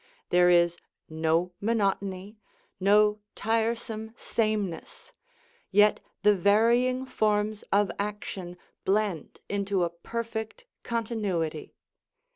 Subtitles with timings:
[0.29, 0.77] There is
[1.09, 2.39] no monotony,
[2.79, 5.13] no tiresome sameness;
[5.69, 11.75] yet the varying forms of action blend into a perfect continuity.